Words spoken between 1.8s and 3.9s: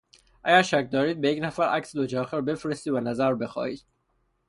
دوچرخه را بفرستید و نظر بخواهید.